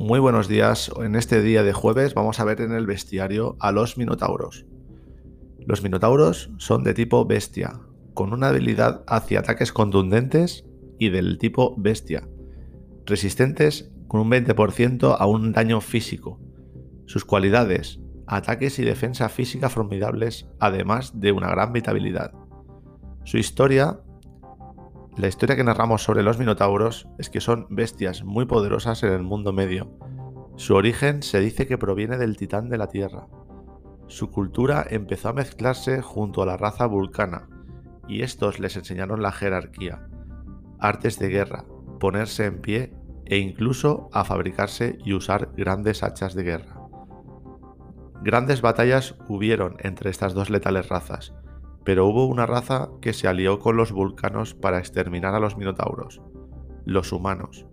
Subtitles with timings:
[0.00, 0.92] Muy buenos días.
[1.02, 4.64] En este día de jueves vamos a ver en el bestiario a los minotauros.
[5.66, 7.80] Los minotauros son de tipo bestia,
[8.14, 10.64] con una habilidad hacia ataques contundentes
[11.00, 12.28] y del tipo bestia,
[13.06, 16.38] resistentes con un 20% a un daño físico.
[17.06, 22.32] Sus cualidades, ataques y defensa física formidables, además de una gran vitabilidad.
[23.24, 23.98] Su historia
[25.18, 29.24] la historia que narramos sobre los minotauros es que son bestias muy poderosas en el
[29.24, 29.90] mundo medio.
[30.56, 33.26] Su origen se dice que proviene del titán de la Tierra.
[34.06, 37.48] Su cultura empezó a mezclarse junto a la raza vulcana,
[38.06, 40.08] y estos les enseñaron la jerarquía,
[40.78, 41.64] artes de guerra,
[41.98, 42.94] ponerse en pie
[43.26, 46.80] e incluso a fabricarse y usar grandes hachas de guerra.
[48.22, 51.34] Grandes batallas hubieron entre estas dos letales razas,
[51.88, 56.20] pero hubo una raza que se alió con los vulcanos para exterminar a los minotauros,
[56.84, 57.66] los humanos.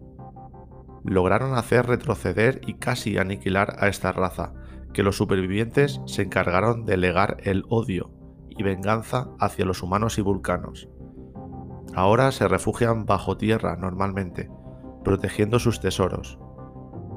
[1.04, 4.54] Lograron hacer retroceder y casi aniquilar a esta raza,
[4.94, 8.14] que los supervivientes se encargaron de legar el odio
[8.48, 10.88] y venganza hacia los humanos y vulcanos.
[11.94, 14.50] Ahora se refugian bajo tierra normalmente,
[15.04, 16.40] protegiendo sus tesoros.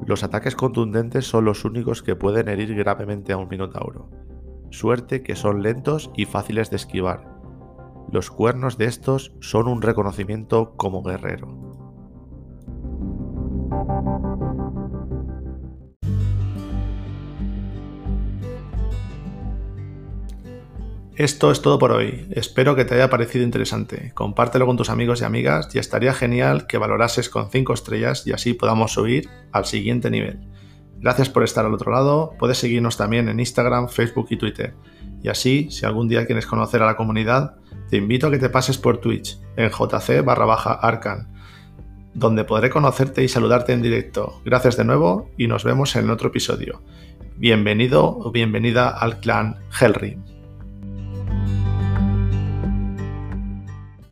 [0.04, 4.17] Los ataques contundentes son los únicos que pueden herir gravemente a un minotauro
[4.70, 7.38] suerte que son lentos y fáciles de esquivar.
[8.10, 11.68] Los cuernos de estos son un reconocimiento como guerrero.
[21.18, 22.28] Esto es todo por hoy.
[22.30, 24.12] Espero que te haya parecido interesante.
[24.14, 28.32] Compártelo con tus amigos y amigas y estaría genial que valorases con 5 estrellas y
[28.32, 30.38] así podamos subir al siguiente nivel.
[31.00, 32.34] Gracias por estar al otro lado.
[32.38, 34.74] Puedes seguirnos también en Instagram, Facebook y Twitter.
[35.22, 37.56] Y así, si algún día quieres conocer a la comunidad,
[37.88, 41.32] te invito a que te pases por Twitch en jc barra baja arcan,
[42.14, 44.40] donde podré conocerte y saludarte en directo.
[44.44, 46.82] Gracias de nuevo y nos vemos en otro episodio.
[47.36, 50.37] Bienvenido o bienvenida al clan Hellrim.